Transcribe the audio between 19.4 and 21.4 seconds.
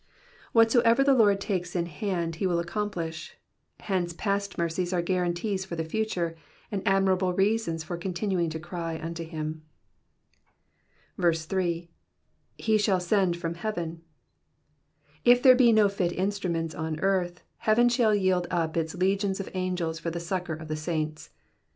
angels for the succour of the saints.